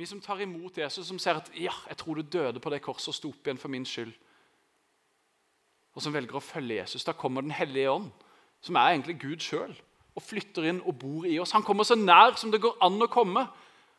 [0.00, 2.78] Vi som tar imot Jesus, som sier at ja, jeg tror du døde på det
[2.80, 4.14] korset og sto opp igjen for min skyld.
[5.92, 7.04] Og som velger å følge Jesus.
[7.04, 8.06] Da kommer Den hellige ånd,
[8.64, 9.74] som er egentlig Gud sjøl,
[10.16, 11.52] og flytter inn og bor i oss.
[11.52, 13.44] Han kommer så nær som det går an å komme.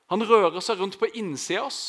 [0.10, 1.84] Han rører seg rundt på innsida av oss.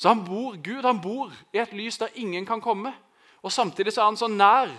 [0.00, 2.94] Så han bor, Gud han bor i et lys der ingen kan komme.
[3.44, 4.72] Og Samtidig så er han så nær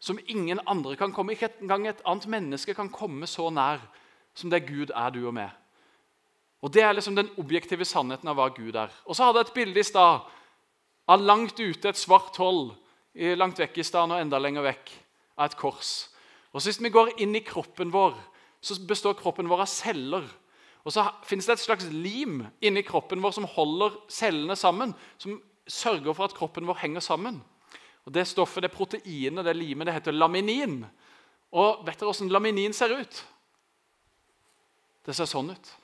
[0.00, 1.36] som ingen andre kan komme.
[1.36, 3.84] Ikke engang et annet menneske kan komme så nær
[4.32, 5.52] som det Gud er du og meg.
[6.62, 8.90] Og Det er liksom den objektive sannheten av hva Gud er.
[9.06, 10.26] Og så hadde jeg et bilde i stad
[11.08, 12.74] av langt ute et svart hold
[13.38, 14.92] langt vekk i stad og enda lenger vekk
[15.38, 16.08] av et kors.
[16.52, 18.14] Og så Hvis vi går inn i kroppen vår,
[18.60, 20.24] så består kroppen vår av celler.
[20.84, 24.94] Og så finnes det et slags lim inni kroppen vår som holder cellene sammen.
[25.18, 27.42] Som sørger for at kroppen vår henger sammen.
[28.06, 30.86] Og Det stoffet, det proteinet, det limet, det heter laminin.
[31.52, 33.24] Og vet dere hvordan laminin ser ut?
[35.04, 35.74] Det ser sånn ut.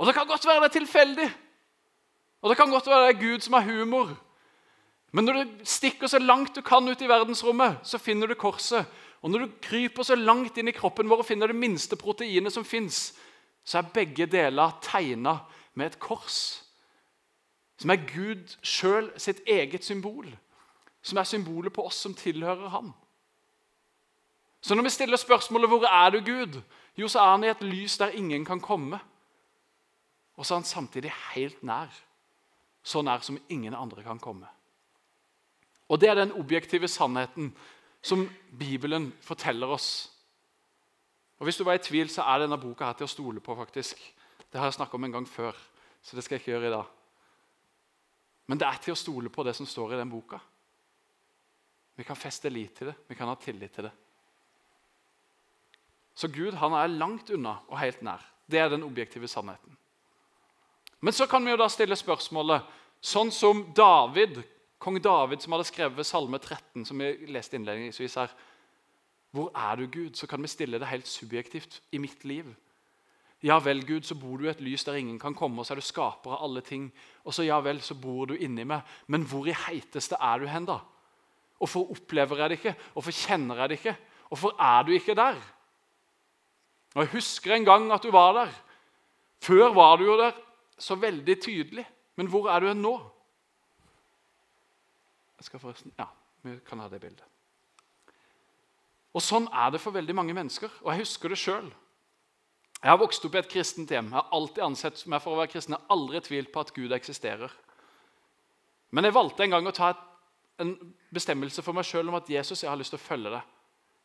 [0.00, 1.28] Og det kan godt være det er tilfeldig.
[2.40, 4.14] Og det kan godt være det er Gud som har humor.
[5.12, 8.86] Men når du stikker så langt du kan ut i verdensrommet, så finner du korset.
[9.22, 12.52] Og når du kryper så langt inn i kroppen vår og finner det minste proteinet
[12.52, 13.10] som fins,
[13.64, 15.36] så er begge deler tegna
[15.74, 16.62] med et kors.
[17.76, 20.30] Som er Gud sjøl sitt eget symbol.
[21.02, 22.94] Som er symbolet på oss som tilhører ham.
[24.60, 26.62] Så når vi stiller spørsmålet 'Hvor er du, Gud?',
[26.96, 29.00] jo, så er han i et lys der ingen kan komme.
[30.40, 31.92] Og så er han samtidig helt nær.
[32.82, 34.48] Så nær som ingen andre kan komme.
[35.88, 37.52] Og Det er den objektive sannheten
[38.02, 38.24] som
[38.58, 40.10] Bibelen forteller oss.
[41.38, 43.56] Og Hvis du var i tvil, så er denne boka her til å stole på.
[43.56, 43.96] faktisk.
[44.52, 45.52] Det har jeg snakka om en gang før,
[46.02, 46.86] så det skal jeg ikke gjøre i dag.
[48.46, 50.38] Men det er til å stole på det som står i den boka.
[51.96, 53.92] Vi kan feste lit til det, vi kan ha tillit til det.
[56.14, 58.24] Så Gud han er langt unna og helt nær.
[58.50, 59.76] Det er den objektive sannheten.
[61.00, 62.64] Men så kan vi jo da stille spørsmålet,
[63.00, 64.42] sånn som David,
[64.80, 68.34] kong David som hadde skrevet Salme 13, som vi leste innledningsvis her.
[69.32, 70.18] Hvor er du, Gud?
[70.18, 72.48] Så kan vi stille det helt subjektivt i mitt liv.
[73.40, 75.72] Ja vel, Gud, så bor du i et lys der ingen kan komme, og så
[75.72, 76.90] er du skaper av alle ting.
[77.24, 78.84] Og så ja vel, så bor du inni meg.
[79.08, 80.80] Men hvor i heiteste er du hen, da?
[81.60, 82.74] Hvorfor opplever jeg det ikke?
[82.92, 83.96] Hvorfor kjenner jeg det ikke?
[84.28, 85.40] Hvorfor er du ikke der?
[86.94, 88.54] Og Jeg husker en gang at du var der.
[89.40, 90.36] Før var du jo der
[90.80, 91.84] så veldig tydelig.
[92.16, 92.94] Men hvor er du nå?
[95.40, 96.08] Jeg skal forresten, Ja,
[96.42, 97.24] vi kan ha det bildet.
[99.14, 100.70] Og Sånn er det for veldig mange mennesker.
[100.84, 101.70] Og jeg husker det sjøl.
[102.80, 104.12] Jeg har vokst opp i et kristent hjem.
[104.12, 105.74] Jeg har alltid ansett meg for å være kristen.
[105.74, 107.52] Jeg har aldri tvilt på at Gud eksisterer.
[108.90, 110.06] Men jeg valgte en gang å ta et,
[110.64, 110.72] en
[111.12, 113.50] bestemmelse for meg sjøl om at Jesus, jeg har lyst til å følge deg.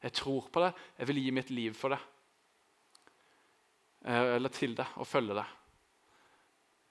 [0.05, 0.81] Jeg tror på deg.
[0.99, 2.01] Jeg vil gi mitt liv for det.
[4.05, 5.45] Eh, eller til deg og følge det.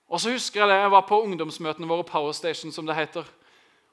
[0.09, 3.25] Og så husker Jeg det, jeg var på ungdomsmøtene våre, Power Station, som det heter,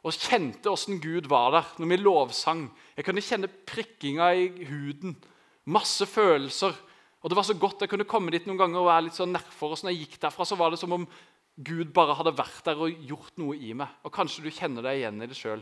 [0.03, 2.63] og kjente åssen Gud var der når vi lovsang.
[2.97, 5.13] Jeg kunne kjenne prikkinga i huden.
[5.65, 6.73] Masse følelser.
[7.21, 9.33] Og Det var så godt jeg kunne komme dit noen ganger og være litt sånn
[9.33, 9.75] nedfor.
[9.75, 11.05] Og når jeg gikk derfra, så var det som om
[11.61, 13.93] Gud bare hadde vært der og gjort noe i meg.
[14.01, 15.61] Og Kanskje du kjenner deg igjen i det sjøl.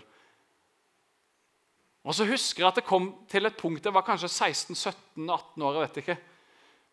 [2.08, 5.74] Og så husker jeg at det kom til et punkt jeg var kanskje 16-17-18 år.
[5.76, 6.18] jeg vet ikke,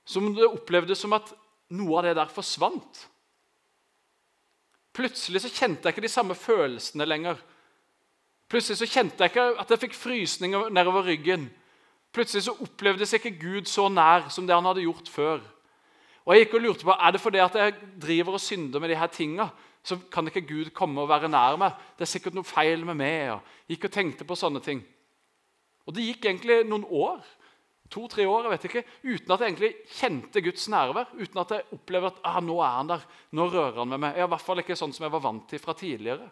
[0.05, 1.31] Som det opplevdes som at
[1.71, 3.07] noe av det der forsvant.
[4.97, 7.37] Plutselig så kjente jeg ikke de samme følelsene lenger.
[8.49, 11.51] Plutselig så kjente jeg ikke at jeg fikk frysninger nedover ryggen.
[12.15, 15.43] Plutselig så opplevdes ikke Gud så nær som det han hadde gjort før.
[16.25, 18.89] Og jeg gikk og lurte på, Er det fordi at jeg driver og synder med
[18.89, 19.49] de her tinga,
[19.83, 21.73] så kan ikke Gud komme og være nær meg?
[21.99, 23.31] Det er sikkert noe feil med meg.
[23.31, 24.83] og Gikk og tenkte på sånne ting.
[25.87, 27.23] Og Det gikk egentlig noen år
[27.93, 31.13] to-tre år jeg vet ikke, uten at jeg egentlig kjente Guds nærvær.
[31.17, 34.17] Uten at jeg opplever at ah, nå er han der, nå rører han med meg.
[34.17, 36.29] Jeg er i hvert fall ikke sånn som jeg var vant til fra tidligere.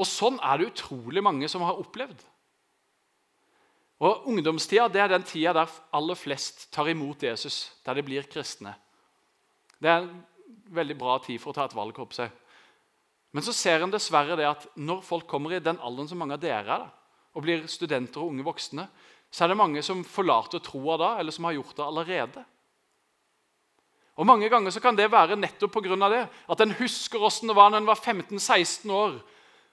[0.00, 2.22] Og Sånn er det utrolig mange som har opplevd.
[4.00, 8.28] Og Ungdomstida det er den tida der aller flest tar imot Jesus, der de blir
[8.32, 8.72] kristne.
[9.76, 10.22] Det er en
[10.72, 11.98] veldig bra tid for å ta et valg.
[12.00, 12.30] opp seg.
[13.30, 16.34] Men så ser en dessverre det at når folk kommer i den alderen som mange
[16.38, 16.88] av dere er,
[17.34, 18.86] og blir studenter og unge voksne,
[19.30, 22.44] så er det mange som forlater troa da, eller som har gjort det allerede.
[24.20, 26.08] Og Mange ganger så kan det være nettopp pga.
[26.10, 29.20] det, at en husker hvordan det var når en var 15-16 år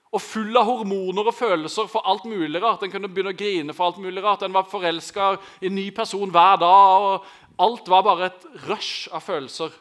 [0.08, 2.84] og full av hormoner og følelser for alt mulig rart.
[2.84, 4.46] En kunne begynne å grine for alt mulig rart.
[4.46, 7.08] En var forelska i en ny person hver dag.
[7.10, 7.26] og
[7.60, 9.74] Alt var bare et rush av følelser.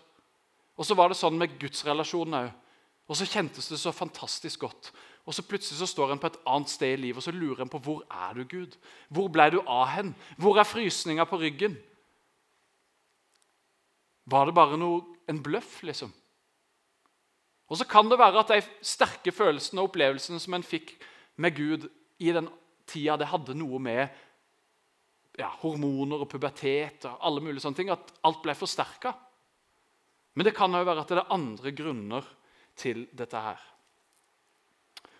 [0.76, 2.50] Og så var det sånn med gudsrelasjonen òg.
[3.06, 4.90] Og så kjentes det så fantastisk godt.
[5.26, 7.64] Og så plutselig så står en på et annet sted i livet og så lurer
[7.64, 8.76] en på hvor er du, Gud?
[9.10, 10.12] Hvor ble du av hen?
[10.38, 11.74] Hvor er frysninga på ryggen?
[14.26, 16.12] Var det bare noe, en bløff, liksom?
[17.66, 20.94] Og så kan det være at de sterke følelsene og opplevelsene som en fikk
[21.42, 21.88] med Gud
[22.22, 22.46] i den
[22.86, 24.06] tida, det hadde noe med
[25.36, 29.12] ja, hormoner og pubertet og alle mulige sånne ting, at alt ble forsterka.
[30.36, 32.28] Men det kan òg være at det er andre grunner
[32.78, 33.58] til dette her.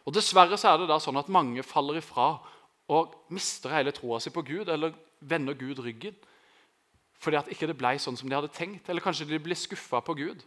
[0.07, 2.37] Og Dessverre så er det da sånn at mange faller ifra
[2.95, 6.15] og mister hele troa si på Gud, eller vender Gud ryggen
[7.17, 8.91] fordi at ikke det ble sånn som de hadde tenkt.
[8.93, 10.43] Eller kanskje de ble skuffa på Gud.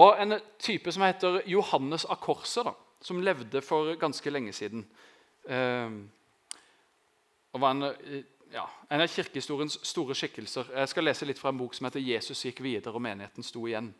[0.00, 2.70] Og En type som heter Johannes av Korset,
[3.04, 4.86] som levde for ganske lenge siden
[5.44, 5.90] eh,
[7.52, 8.22] og var en,
[8.54, 10.70] ja, en av kirkehistoriens store skikkelser.
[10.78, 13.66] Jeg skal lese litt fra en bok som heter 'Jesus gikk videre, og menigheten sto
[13.66, 13.92] igjen'.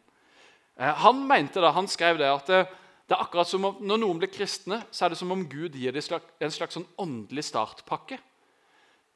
[0.78, 2.66] Eh, han mente da, han skrev det at det,
[3.12, 5.76] det er akkurat som om, Når noen blir kristne, så er det som om Gud
[5.76, 8.17] gir dem en slags sånn åndelig startpakke.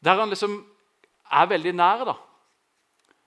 [0.04, 0.58] Der han liksom
[1.32, 2.04] er veldig nær.
[2.04, 2.14] da.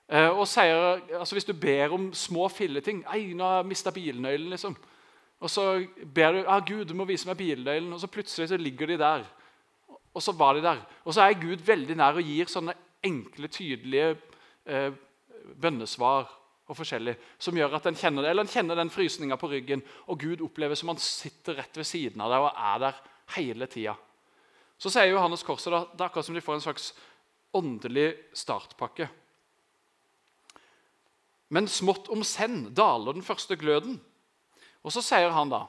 [0.10, 3.92] Eh, og sier, altså Hvis du ber om små filleting 'Ei, nå har jeg mista
[3.92, 4.77] bilnøkkelen.' Liksom.
[5.42, 8.57] Og så ber du ah, 'Gud, du må vise meg bilnøkkelen.' Og så plutselig så
[8.57, 9.25] ligger de der.
[10.13, 10.86] Og så var de der.
[11.04, 12.74] Og så er Gud veldig nær og gir sånne
[13.04, 14.18] enkle, tydelige
[14.66, 14.92] eh,
[15.62, 16.38] bønnesvar
[16.69, 19.81] og forskjellig, som gjør at en kjenner det, eller en kjenner den frysninga på ryggen,
[20.06, 23.00] og Gud opplever som han sitter rett ved siden av deg og er der
[23.36, 23.95] hele tida.
[24.80, 26.92] Så sier Johannes Korset at det er akkurat som de får en slags
[27.57, 29.10] åndelig startpakke.
[31.50, 33.98] Men smått om senn daler den første gløden.
[34.86, 35.66] Og så sier han da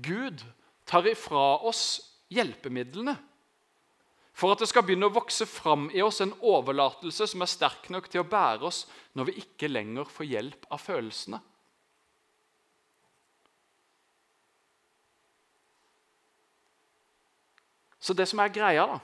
[0.00, 0.40] Gud
[0.88, 1.98] tar ifra oss
[2.32, 3.18] hjelpemidlene
[4.40, 7.90] for at det skal begynne å vokse fram i oss en overlatelse som er sterk
[7.92, 8.86] nok til å bære oss
[9.18, 11.40] når vi ikke lenger får hjelp av følelsene.
[18.00, 18.96] Så det som er greia, da,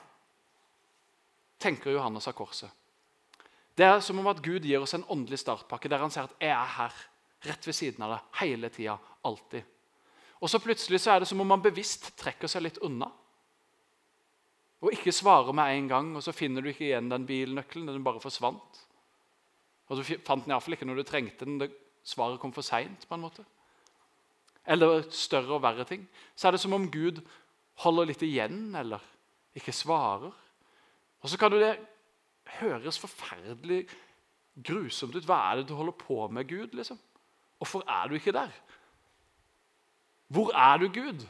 [1.60, 2.72] tenker Johannes av Korset
[3.76, 6.40] Det er som om at Gud gir oss en åndelig startpakke der han sier at
[6.40, 7.04] 'jeg er her',
[7.44, 9.62] rett ved siden av deg, hele tida, alltid.
[10.40, 13.12] Og så plutselig så er det som om han bevisst trekker seg litt unna.
[14.86, 17.88] Og ikke svarer med en gang, og så finner du ikke igjen den bilnøkkelen.
[17.90, 18.82] Den bare forsvant.
[19.88, 21.58] Og Du fant den iallfall ikke når du trengte den.
[22.06, 23.06] Svaret kom for seint.
[24.66, 26.06] Eller større og verre ting.
[26.36, 27.18] Så er det som om Gud
[27.82, 29.02] holder litt igjen eller
[29.56, 30.30] ikke svarer.
[31.22, 31.74] Og så kan du det
[32.60, 33.88] høres forferdelig
[34.54, 35.26] grusomt ut.
[35.26, 36.78] Hva er det du holder på med, Gud?
[36.78, 36.98] liksom?
[37.58, 38.54] Hvorfor er du ikke der?
[40.28, 41.26] Hvor er du, Gud?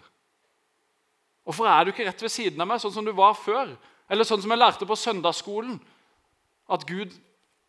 [1.47, 3.71] Hvorfor er du ikke rett ved siden av meg, sånn som du var før?
[4.11, 5.77] Eller sånn som jeg lærte på søndagsskolen,
[6.75, 7.13] at Gud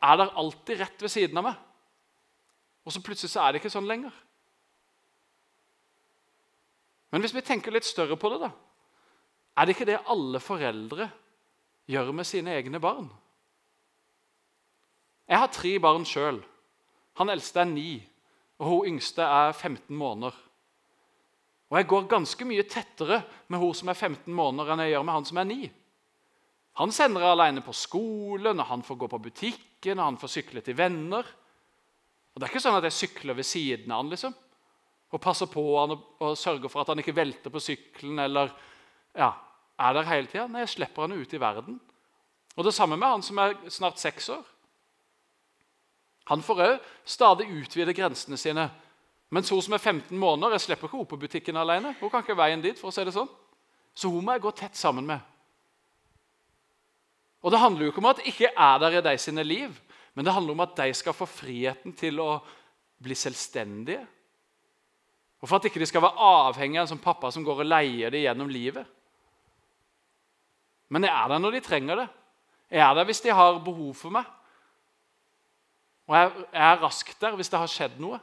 [0.01, 1.59] er der alltid rett ved siden av meg.
[2.87, 4.15] Og så plutselig så er det ikke sånn lenger.
[7.13, 8.51] Men hvis vi tenker litt større på det, da
[9.57, 11.07] Er det ikke det alle foreldre
[11.89, 13.07] gjør med sine egne barn?
[15.27, 16.37] Jeg har tre barn sjøl.
[17.17, 18.03] Han eldste er ni,
[18.61, 20.35] og hun yngste er 15 måneder.
[21.67, 23.19] Og jeg går ganske mye tettere
[23.51, 25.69] med hun som er 15 måneder, enn jeg gjør med han som er 9.
[26.77, 30.33] Han sender jeg alene på skolen, og han får gå på butikken, og han får
[30.35, 31.27] sykle til venner.
[32.31, 34.35] Og Det er ikke sånn at jeg sykler ved siden av han liksom,
[35.07, 38.51] og passer på han og, og sørger for at han ikke velter på sykkelen eller
[39.15, 39.31] ja,
[39.79, 40.45] er der hele tida.
[40.51, 41.79] Nei, jeg slipper han ut i verden.
[42.57, 44.43] Og Det samme med han som er snart seks år.
[46.27, 48.67] Han får òg stadig utvide grensene sine
[49.29, 51.95] mens hun som er 15 måneder, jeg slipper ikke henne på butikken alene.
[51.99, 53.29] Hun kan ikke veien dit, for å si det sånn.
[53.97, 55.19] Så hun må jeg gå tett sammen med.
[57.41, 59.75] Og Det handler jo ikke om at det ikke er der i de sine liv,
[60.15, 62.39] men det handler om at de skal få friheten til å
[63.03, 64.05] bli selvstendige.
[65.37, 67.69] Og for at ikke de skal være avhengige av en sånn pappa som går og
[67.69, 68.87] leier dem gjennom livet.
[70.89, 72.07] Men jeg er der når de trenger det.
[72.71, 74.25] Jeg er der hvis de har behov for meg.
[76.07, 78.19] Og jeg er raskt der hvis det har skjedd noe.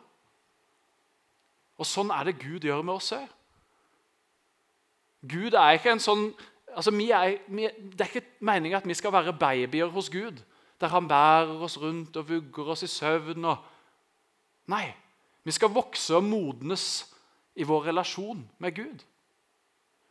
[1.78, 3.26] Og sånn er det Gud gjør med oss òg.
[5.24, 6.26] Gud er ikke en sånn
[6.74, 10.42] altså er, vi, Det er ikke meningen at vi skal være babyer hos Gud,
[10.80, 13.44] der han bærer oss rundt og vugger oss i søvn.
[13.44, 13.56] Og,
[14.66, 14.88] nei,
[15.44, 17.06] vi skal vokse og modnes
[17.54, 19.04] i vår relasjon med Gud.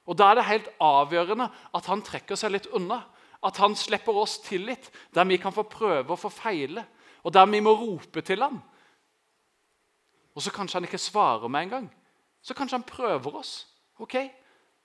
[0.05, 3.03] Og Da er det helt avgjørende at han trekker seg litt unna.
[3.43, 6.85] At han slipper oss til litt, der vi kan få prøve og få feile.
[7.23, 8.61] Og der vi må rope til ham
[10.33, 11.91] og så kanskje han ikke svarer med en gang.
[12.41, 13.67] Så kanskje han prøver oss.
[13.99, 14.15] Ok,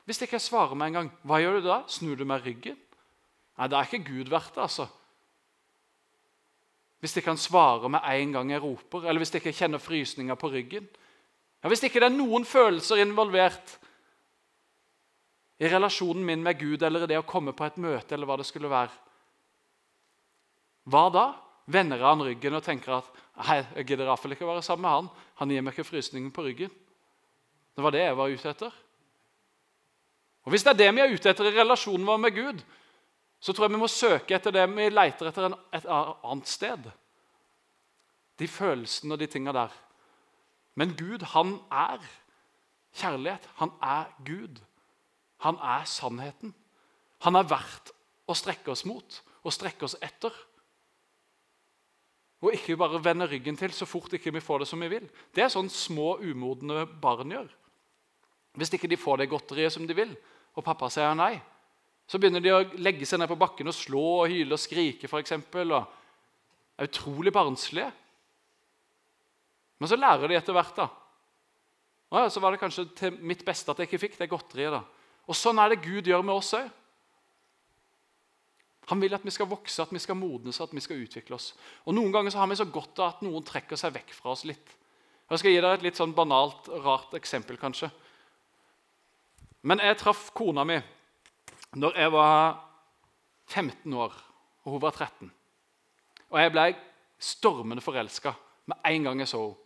[0.05, 1.83] Hvis ikke jeg svarer med en gang, hva gjør du da?
[1.87, 2.79] Snur du meg ryggen?
[3.59, 4.87] Nei, det er ikke Gud verdt det, altså.
[7.01, 10.49] Hvis ikke han svarer med en gang jeg roper, eller hvis ikke kjenner frysninger på
[10.49, 10.89] ryggen.
[11.63, 13.77] Ja, Hvis ikke det er noen følelser involvert
[15.59, 18.39] i relasjonen min med Gud eller i det å komme på et møte, eller hva
[18.39, 18.95] det skulle være,
[20.89, 21.27] Hva da?
[21.69, 24.97] Vender han ryggen og tenker at nei, jeg gidder iallfall ikke å være sammen med
[24.97, 25.09] han.
[25.41, 26.73] Han gir meg ikke frysningen på ryggen.
[27.77, 28.79] Det var det jeg var ute etter.
[30.47, 32.63] Og Hvis det er det vi er ute etter i relasjonen vår med Gud,
[33.39, 36.89] så tror jeg vi må søke etter det vi leter etter et annet sted.
[38.39, 39.75] De følelsene og de tinga der.
[40.79, 42.03] Men Gud, han er
[42.99, 43.49] kjærlighet.
[43.61, 44.59] Han er Gud.
[45.45, 46.55] Han er sannheten.
[47.27, 47.93] Han er verdt
[48.27, 50.35] å strekke oss mot og strekke oss etter.
[52.39, 55.07] Og ikke bare vende ryggen til så fort ikke vi får det som vi vil.
[55.35, 57.49] Det er sånn små, umodne barn gjør.
[58.59, 60.13] Hvis ikke de får det godteriet som de vil,
[60.55, 61.35] og pappa sier nei,
[62.09, 65.11] så begynner de å legge seg ned på bakken og slå og hyle og skrike
[65.11, 65.75] og
[66.79, 67.91] er utrolig barnslige.
[69.79, 70.77] Men så lærer de etter hvert.
[70.77, 70.89] da.
[72.11, 74.73] Og Så var det kanskje til mitt beste at jeg ikke fikk det godteriet.
[74.73, 74.83] da.
[75.29, 76.71] Og Sånn er det Gud gjør med oss òg.
[78.89, 81.53] Han vil at vi skal vokse, at vi skal modnes, at vi skal utvikle oss.
[81.85, 84.33] Og Noen ganger så har vi så godt av at noen trekker seg vekk fra
[84.33, 84.77] oss litt.
[85.29, 87.91] Jeg skal gi dere et litt sånn banalt, rart eksempel, kanskje.
[89.69, 90.79] Men jeg traff kona mi
[91.77, 92.57] når jeg var
[93.53, 94.15] 15 år,
[94.65, 95.29] og hun var 13.
[96.33, 96.67] Og jeg ble
[97.19, 98.33] stormende forelska
[98.69, 99.65] med en gang jeg så henne.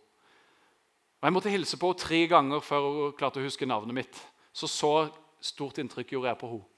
[1.23, 4.17] Og Jeg måtte hilse på henne tre ganger før hun klarte å huske navnet mitt.
[4.51, 5.07] Så så
[5.39, 6.72] stort inntrykk gjorde jeg på henne.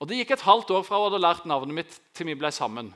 [0.00, 2.50] Og Det gikk et halvt år fra hun hadde lært navnet mitt, til vi ble
[2.52, 2.92] sammen.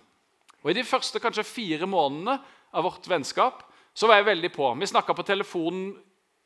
[0.60, 2.36] Og I de første kanskje fire månedene
[2.76, 3.64] av vårt vennskap
[3.96, 4.68] så var jeg veldig på.
[4.80, 5.94] Vi snakka på telefonen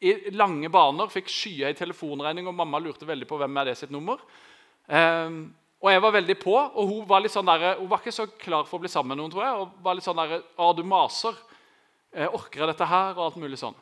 [0.04, 3.92] i lange baner, fikk skyhøy telefonregning, og mamma lurte veldig på hvem er det sitt
[3.94, 4.20] nummer.
[4.86, 8.14] Um, og jeg var veldig på, og hun var litt sånn der, hun var ikke
[8.14, 9.32] så klar for å bli sammen med noen.
[9.34, 11.36] tror jeg, og var litt sånn der, å, du maser.
[12.14, 13.12] Jeg orker jeg dette her?
[13.16, 13.76] Og alt mulig sånn.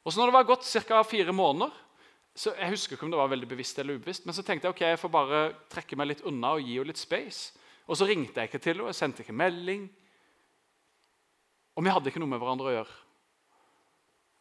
[0.00, 1.02] Og så når det var gått ca.
[1.04, 1.74] fire måneder,
[2.34, 4.74] så Jeg husker ikke om det var veldig bevisst eller ubevisst, men så tenkte jeg
[4.74, 5.40] ok, jeg får bare
[5.72, 7.58] trekke meg litt unna og gi henne litt space.
[7.90, 9.88] Og så ringte jeg ikke til henne, jeg sendte ikke melding.
[11.74, 12.96] Og vi hadde ikke noe med hverandre å gjøre.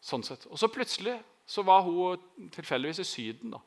[0.06, 0.46] Sånn sett.
[0.48, 1.18] Og så plutselig
[1.50, 3.56] så var hun tilfeldigvis i Syden.
[3.58, 3.60] da.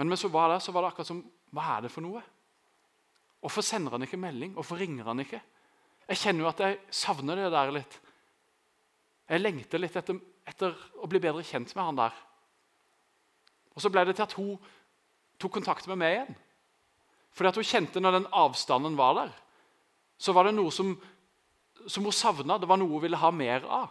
[0.00, 2.22] Men mens hun var der, så var det akkurat som Hva er det for noe?
[3.42, 4.52] Hvorfor sender han ikke melding?
[4.54, 5.40] Hvorfor ringer han ikke?
[6.08, 7.96] Jeg kjenner jo at jeg savner det der litt.
[9.30, 12.14] Jeg lengter litt etter, etter å bli bedre kjent med han der.
[13.74, 14.56] Og Så ble det til at hun
[15.40, 16.34] tok kontakt med meg igjen.
[17.36, 19.32] Fordi at hun kjente når den avstanden var der,
[20.20, 20.92] så var det noe som,
[21.86, 22.58] som hun savna.
[22.58, 23.88] Det var noe hun ville ha mer av.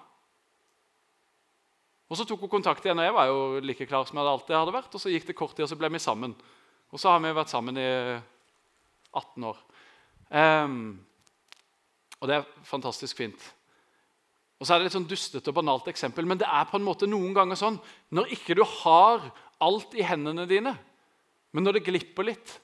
[2.09, 4.57] Og Så tok hun kontakt igjen, og jeg var jo like klar som jeg alltid
[4.57, 4.93] hadde vært.
[4.93, 6.33] og Så gikk det kort tid, og så ble vi sammen.
[6.89, 7.89] Og så har vi vært sammen i
[9.13, 9.59] 18 år.
[10.29, 10.99] Um,
[12.19, 13.45] og det er fantastisk fint.
[14.59, 16.85] Og så er det et sånn dustete og banalt eksempel, men det er på en
[16.85, 17.77] måte noen ganger sånn
[18.11, 19.29] når ikke du har
[19.59, 20.73] alt i hendene dine,
[21.51, 22.55] men når det glipper litt,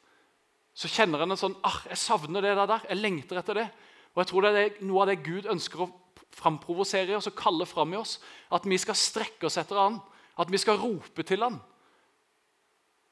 [0.75, 2.81] så kjenner en en sånn ah, 'Jeg savner det der.
[2.89, 3.71] Jeg lengter etter det.'
[4.15, 5.91] Og jeg tror det er noe av det Gud ønsker å
[6.35, 8.19] framprovosere oss og kalle fram i oss.
[8.51, 9.99] At vi skal strekke oss etter Han.
[10.39, 11.59] At vi skal rope til Han.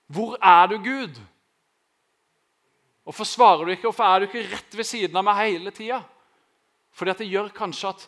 [0.07, 1.19] Hvor er du, Gud?
[3.03, 3.89] Hvorfor svarer du ikke?
[3.89, 5.99] Hvorfor er du ikke rett ved siden av meg hele tida?
[6.95, 8.07] Fordi at det gjør kanskje at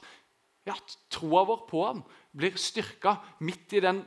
[0.66, 0.76] ja,
[1.12, 2.04] troa vår på ham
[2.36, 4.02] blir styrka midt i den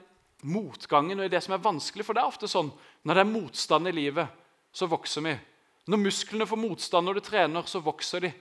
[0.47, 2.07] motgangen og i det som er vanskelig.
[2.07, 2.71] For det er ofte sånn
[3.07, 4.28] når det er motstand i livet,
[4.73, 5.35] så vokser vi.
[5.88, 8.33] Når musklene får motstand når du trener, så vokser de.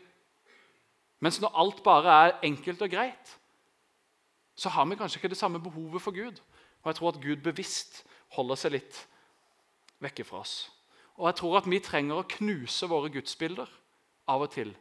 [1.24, 3.34] Mens når alt bare er enkelt og greit,
[4.58, 6.42] så har vi kanskje ikke det samme behovet for Gud.
[6.84, 8.04] Og jeg tror at Gud bevisst
[8.36, 9.00] holder seg litt
[10.04, 10.68] vekke fra oss.
[11.18, 13.70] Og jeg tror at vi trenger å knuse våre gudsbilder
[14.30, 14.74] av og til.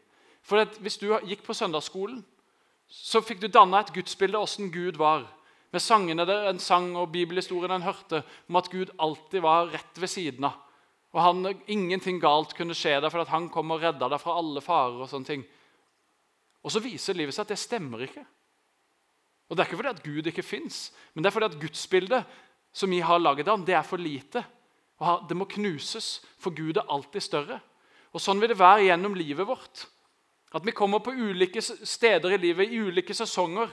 [0.42, 2.20] For Hvis du gikk på søndagsskolen,
[2.86, 5.26] så fikk du danna et gudsbilde av åssen Gud var.
[5.76, 9.98] Med sangene der en sang og bibelhistorien en hørte om at Gud alltid var rett
[10.00, 10.54] ved siden av.
[11.12, 14.38] Og han, Ingenting galt kunne skje der, for at han kom og redda deg fra
[14.40, 15.02] alle farer.
[15.04, 15.42] Og sånne ting.
[16.64, 18.24] Og så viser livet seg at det stemmer ikke.
[19.46, 20.78] Og Det er ikke fordi at Gud ikke fins,
[21.14, 22.38] men det er fordi at gudsbildet
[22.72, 24.42] som vi har laget av det er for lite.
[25.04, 27.60] Og Det må knuses, for Gud er alltid større.
[28.16, 29.84] Og Sånn vil det være gjennom livet vårt.
[30.56, 33.68] At vi kommer på ulike steder i livet, i ulike sesonger,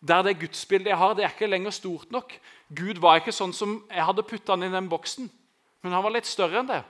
[0.00, 2.32] der det gudsbildet jeg har, det er ikke lenger stort nok.
[2.76, 5.28] Gud var ikke sånn som jeg hadde putta han i den boksen,
[5.82, 6.80] men han var litt større enn det.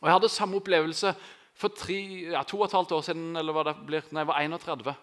[0.00, 1.14] Og Jeg hadde samme opplevelse
[1.54, 1.96] for tre,
[2.34, 4.94] ja, to og et halvt år siden, eller hva det blir, når jeg var 31.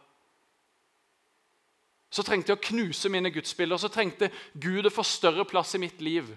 [2.12, 5.82] Så trengte jeg å knuse mine gudsbilder, så trengte Gud å få større plass i
[5.82, 6.28] mitt liv.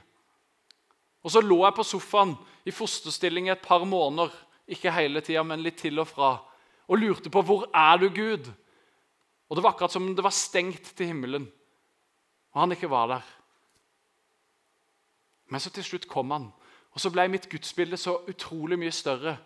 [1.25, 4.31] Og Så lå jeg på sofaen i fosterstilling i et par måneder,
[4.69, 6.39] ikke hele tida, men litt til og fra,
[6.89, 8.49] og lurte på hvor er du, Gud?
[9.55, 11.45] Og Det var akkurat som det var stengt til himmelen,
[12.53, 13.27] og han ikke var der.
[15.47, 16.49] Men så til slutt kom han,
[16.91, 19.37] og så ble mitt gudsbilde så utrolig mye større.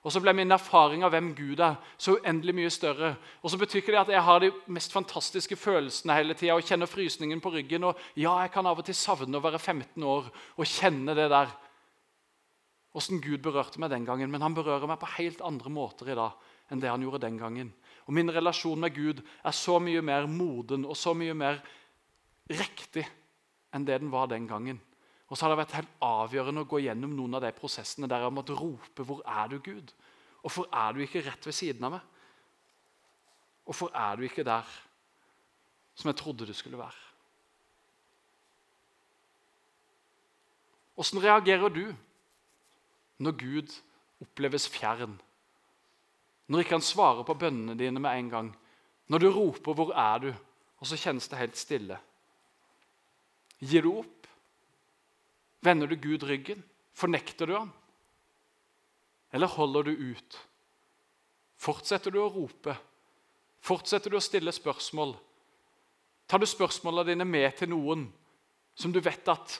[0.00, 3.10] Og så ble min erfaring av hvem Gud er, så uendelig mye større.
[3.42, 6.64] Og så betyr ikke det at jeg har de mest fantastiske følelsene hele tida og
[6.64, 7.84] kjenner frysningen på ryggen.
[7.84, 11.28] Og ja, jeg kan av og til savne å være 15 år og kjenne det
[11.28, 11.52] der.
[12.96, 14.32] Åssen Gud berørte meg den gangen.
[14.32, 17.36] Men han berører meg på helt andre måter i dag enn det han gjorde den
[17.36, 17.74] gangen.
[18.08, 21.60] Og min relasjon med Gud er så mye mer moden og så mye mer
[22.48, 23.04] riktig
[23.76, 24.80] enn det den var den gangen.
[25.28, 28.24] Og så har det vært helt avgjørende å gå gjennom noen av de prosessene der
[28.24, 29.92] jeg måtte rope 'Hvor er du, Gud?'
[30.40, 32.00] Hvorfor er du ikke rett ved siden av meg?
[33.64, 34.64] Hvorfor er du ikke der
[35.94, 37.02] som jeg trodde du skulle være?
[40.96, 41.94] Åssen reagerer du
[43.18, 43.74] når Gud
[44.22, 45.20] oppleves fjern?
[46.48, 48.52] Når ikke han svarer på bønnene dine med en gang?
[49.08, 50.34] Når du roper 'Hvor er du?'
[50.80, 51.98] og så kjennes det helt stille?
[53.58, 54.26] Gir du opp?
[55.60, 56.62] Vender du Gud ryggen?
[56.94, 57.72] Fornekter du ham?
[59.32, 60.38] Eller holder du ut?
[61.58, 62.76] Fortsetter du å rope?
[63.60, 65.16] Fortsetter du å stille spørsmål?
[66.28, 68.06] Tar du spørsmålene dine med til noen
[68.78, 69.58] som du vet at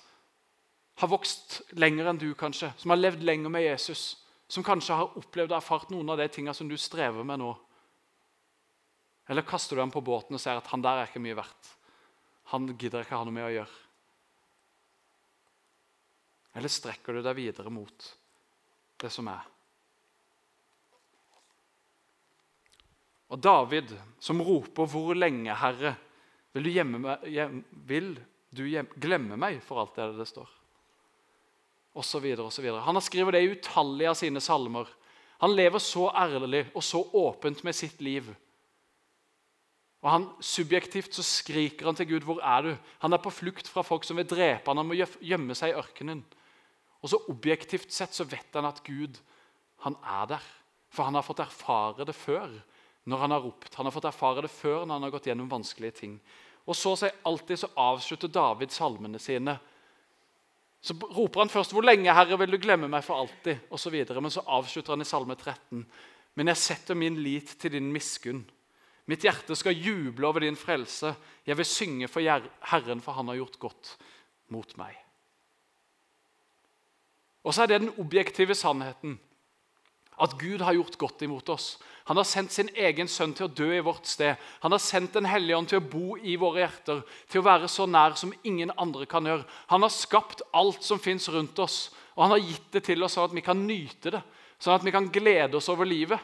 [0.98, 4.16] har vokst lenger enn du, kanskje, som har levd lenger med Jesus,
[4.48, 7.50] som kanskje har opplevd og erfart noen av de tingene som du strever med nå?
[9.28, 11.76] Eller kaster du ham på båten og ser at 'han der er ikke mye verdt'?
[12.44, 13.76] Han gidder ikke ha noe med å gjøre.
[16.56, 18.16] Eller strekker du deg videre mot
[18.98, 19.44] det som er?
[23.28, 25.96] Og David, som roper 'Hvor lenge, Herre,
[26.54, 28.64] vil du, hjem, vil du
[28.96, 30.57] glemme meg?' for alt det det står.
[31.98, 32.84] Og så videre, og videre.
[32.86, 34.86] Han har skrevet det i utallige av sine salmer.
[35.42, 38.28] Han lever så ærlig og så åpent med sitt liv.
[40.02, 43.68] Og han, Subjektivt så skriker han til Gud 'Hvor er du?' Han er på flukt
[43.68, 46.24] fra folk som vil drepe han, han må gjemme seg i ørkenen.
[47.02, 49.18] Og så objektivt sett så vet han at Gud
[49.82, 50.42] han er der.
[50.90, 52.48] For han har fått erfare det før
[53.04, 53.74] når han har ropt.
[53.74, 56.20] Han har fått erfare det før når han har gått gjennom vanskelige ting.
[56.66, 59.58] Og så sier alltid så avslutter David salmene sine.
[60.80, 63.90] Så roper han først 'Hvor lenge, Herre, vil du glemme meg for alltid?' Og så
[63.90, 64.20] videre.
[64.20, 65.86] Men så avslutter han i Salme 13.
[66.34, 68.44] Men jeg setter min lit til din miskunn.
[69.06, 71.16] Mitt hjerte skal juble over din frelse.
[71.46, 73.96] Jeg vil synge for Herren, for han har gjort godt
[74.48, 74.96] mot meg.
[77.44, 79.18] Og så er det den objektive sannheten.
[80.20, 81.78] At Gud har gjort godt imot oss.
[82.08, 84.38] Han har sendt sin egen sønn til å dø i vårt sted.
[84.62, 87.68] Han har sendt Den hellige ånd til å bo i våre hjerter, til å være
[87.68, 89.44] så nær som ingen andre kan gjøre.
[89.68, 93.18] Han har skapt alt som fins rundt oss, og han har gitt det til oss
[93.18, 94.22] sånn at vi kan nyte det.
[94.58, 96.18] Sånn at vi kan glede oss over livet.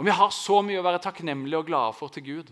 [0.00, 2.50] Og vi har så mye å være takknemlige og glade for til Gud.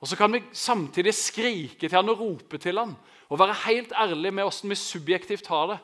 [0.00, 2.96] Og Så kan vi samtidig skrike til han og rope til han,
[3.28, 5.78] og være helt ærlige med åssen vi subjektivt har det.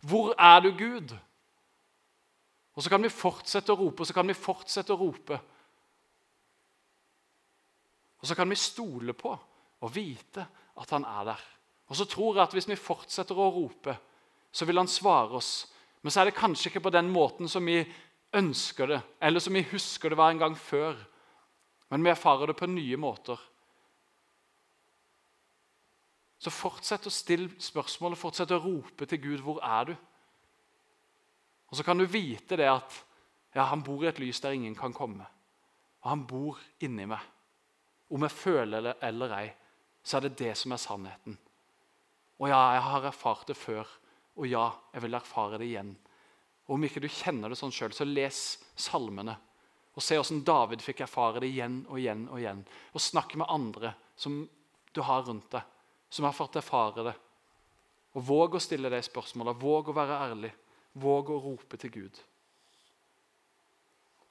[0.00, 1.16] Hvor er du, Gud?
[2.76, 5.38] Og så kan vi fortsette å rope, og så kan vi fortsette å rope.
[8.20, 10.44] Og så kan vi stole på og vite
[10.76, 11.46] at han er der.
[11.88, 13.94] Og så tror jeg at hvis vi fortsetter å rope,
[14.52, 15.66] så vil han svare oss.
[16.02, 17.78] Men så er det kanskje ikke på den måten som vi
[18.36, 20.98] ønsker det, eller som vi husker det var en gang før.
[21.88, 23.40] Men vi erfarer det på nye måter.
[26.42, 29.96] Så fortsett å stille spørsmålet, fortsett å rope til Gud 'Hvor er du?'
[31.76, 32.94] Og Så kan du vite det at
[33.52, 35.26] ja, han bor i et lys der ingen kan komme.
[36.00, 37.20] Og han bor inni meg.
[38.08, 39.50] Om jeg føler det eller ei,
[40.00, 41.36] så er det det som er sannheten.
[42.40, 43.84] Og ja, jeg har erfart det før,
[44.36, 45.92] og ja, jeg vil erfare det igjen.
[46.66, 48.40] Og Om ikke du kjenner det sånn sjøl, så les
[48.72, 49.36] salmene.
[49.96, 52.64] Og se hvordan David fikk erfare det igjen og igjen og igjen.
[52.96, 54.44] Og snakk med andre som
[54.96, 55.64] du har rundt deg
[56.08, 57.14] som har fått erfare det.
[58.16, 59.52] Og Våg å stille de spørsmåla.
[59.52, 60.52] våg å være ærlig,
[60.96, 62.20] våg å rope til Gud.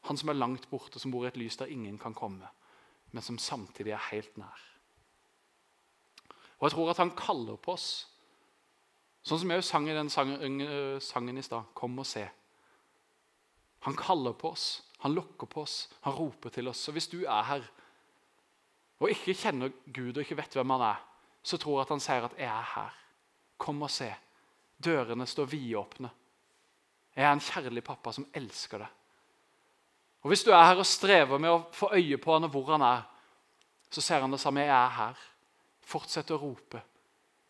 [0.09, 2.49] Han som er langt borte, som bor i et lys der ingen kan komme,
[3.11, 4.65] men som samtidig er helt nær.
[6.59, 8.07] Og Jeg tror at han kaller på oss,
[9.25, 11.73] sånn som jeg sang i den sangen, øh, sangen i stad.
[11.73, 12.27] Kom og se.
[13.85, 16.87] Han kaller på oss, han lokker på oss, han roper til oss.
[16.87, 17.65] Og hvis du er her
[18.99, 21.01] og ikke kjenner Gud og ikke vet hvem han er,
[21.43, 23.01] så tror jeg at han sier at 'jeg er her'.
[23.57, 24.15] Kom og se.
[24.83, 26.09] Dørene står vidåpne.
[27.15, 29.01] Jeg er en kjærlig pappa som elsker deg.
[30.25, 32.71] Og Hvis du er her og strever med å få øye på han og hvor
[32.73, 33.03] han er,
[33.93, 34.65] så ser han det samme.
[34.65, 35.21] Jeg er her.
[35.85, 36.81] Fortsett å rope.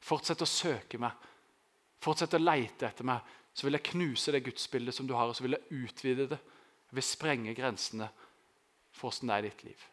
[0.04, 1.16] Fortsett å søke meg.
[2.04, 3.24] Fortsett å leite etter meg.
[3.56, 6.40] Så vil jeg knuse det gudsbildet som du har, og så vil jeg utvide det.
[6.92, 8.10] Jeg vil sprenge grensene
[8.96, 9.88] for åssen det er i ditt liv.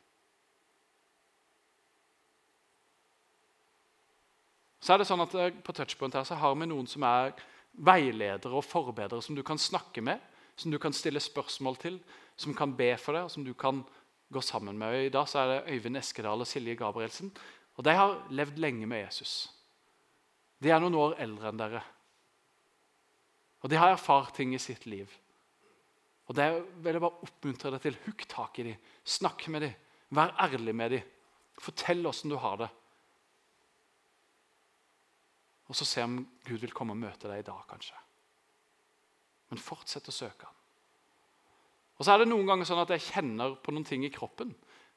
[4.83, 7.31] Så er det sånn at eh, På Touchpoint her så har vi noen som er
[7.73, 10.21] veiledere og forbedere som du kan snakke med.
[10.57, 11.95] som du kan stille spørsmål til,
[12.37, 13.83] som kan be for deg, og som du kan
[14.33, 15.07] gå sammen med.
[15.07, 17.33] I dag er det Øyvind Eskedal og Silje Gabrielsen.
[17.77, 19.51] Og De har levd lenge med Jesus.
[20.63, 21.83] De er noen år eldre enn dere.
[23.63, 25.09] Og de har erfart ting i sitt liv.
[26.29, 26.49] Og det
[26.83, 27.99] vil jeg bare oppmuntre deg til.
[28.07, 28.77] Hukk tak i dem.
[29.05, 29.75] Snakk med dem.
[30.13, 31.11] Vær ærlig med dem.
[31.59, 32.71] Fortell åssen du har det.
[35.73, 37.97] Og så se om Gud vil komme og møte deg i dag, kanskje.
[39.49, 40.59] Men fortsett å søke ham.
[41.97, 44.51] Og så er det noen ganger sånn at jeg kjenner på noen ting i kroppen.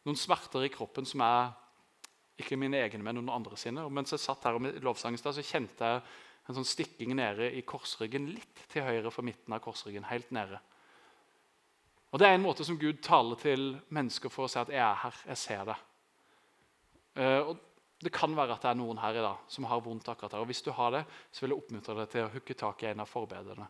[0.04, 1.54] Noen smerter i kroppen som er
[2.42, 3.86] ikke mine egne, men noen andre sine.
[3.88, 6.04] Og mens jeg satt her i lovsangen, så kjente jeg
[6.46, 10.10] en sånn stikking nede i korsryggen, litt til høyre for midten av korsryggen.
[10.12, 10.60] helt nede.
[12.12, 14.80] Og Det er en måte som Gud taler til mennesker for å si at 'jeg
[14.80, 15.82] er her, jeg ser det'.
[17.16, 17.60] Uh, og
[18.04, 20.44] Det kan være at det er noen her i dag som har vondt akkurat her.
[20.44, 22.92] og Hvis du har det, så vil jeg oppmuntre deg til å hooke tak i
[22.92, 23.68] en av forbederne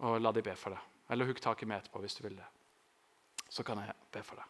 [0.00, 0.80] og la de be for det.
[1.10, 2.46] Eller hugg tak i meg etterpå hvis du vil det.
[3.50, 4.46] Så kan jeg be for det.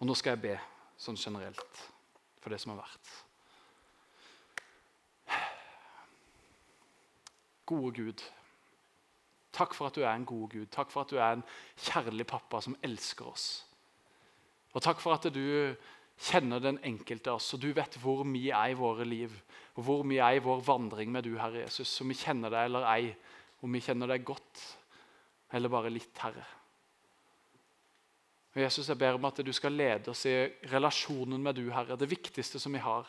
[0.00, 0.54] Og nå skal jeg be
[1.00, 1.82] sånn generelt
[2.40, 3.12] for det som har vært.
[7.68, 8.24] Gode Gud.
[9.54, 10.68] Takk for at du er en god Gud.
[10.72, 11.44] Takk for at du er en
[11.86, 13.46] kjærlig pappa som elsker oss.
[14.74, 15.74] Og takk for at du
[16.24, 19.34] kjenner den enkelte av oss, og du vet hvor vi er i våre liv.
[19.74, 21.92] Og hvor vi er i vår vandring med du, Herre Jesus.
[22.00, 23.08] Om vi kjenner deg eller ei,
[23.64, 24.62] om vi kjenner deg godt
[25.54, 26.44] eller bare litt, Herre.
[28.54, 30.34] Og Jesus, Jeg ber om at du skal lede oss i
[30.70, 33.08] relasjonen med du, Herre, det viktigste som vi har.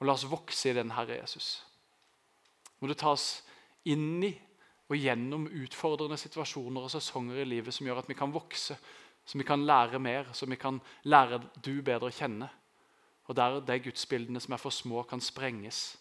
[0.00, 1.62] Og la oss vokse i den, Herre Jesus.
[2.80, 3.44] Må du ta oss
[3.84, 4.32] inn i
[4.92, 8.76] og gjennom utfordrende situasjoner og sesonger i livet som gjør at vi kan vokse,
[9.24, 12.48] så vi kan lære mer, så vi kan lære du bedre å kjenne.
[13.24, 15.96] Og der de gudsbildene som er for små, kan sprenges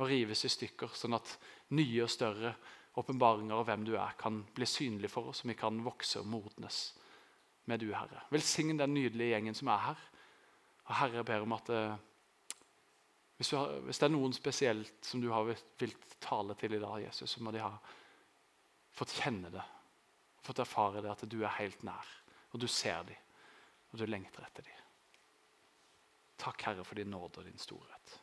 [0.00, 1.36] og rives i stykker, sånn at
[1.76, 2.54] nye og større
[3.00, 6.28] åpenbaringer av hvem du er, kan bli synlig for oss, og vi kan vokse og
[6.28, 6.82] modnes
[7.70, 8.24] med du, Herre.
[8.32, 10.06] Velsign den nydelige gjengen som er her.
[10.88, 11.98] Og Herre, jeg ber om at eh,
[13.38, 16.98] hvis, har, hvis, det er noen spesielt som du har vilt tale til i dag,
[17.06, 17.72] Jesus, så må de ha
[18.96, 19.62] fått kjenne det,
[20.44, 22.08] fått erfare det at du er helt nær,
[22.50, 23.16] og du ser dem,
[23.90, 24.76] og du lengter etter dem.
[26.40, 28.19] Takk, Herre, for din nåde og din storhet.